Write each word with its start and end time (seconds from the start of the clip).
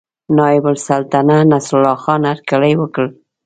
نایب 0.37 0.65
السلطنته 0.73 1.37
نصرالله 1.51 1.97
خان 2.03 2.21
هرکلی 2.31 2.73
وکړ. 2.77 3.05